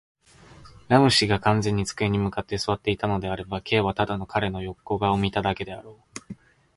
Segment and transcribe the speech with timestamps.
[0.87, 6.33] ラム氏が完全に机に向って坐っていたのであれば、Ｋ はただ彼の横顔を見ただけであろう。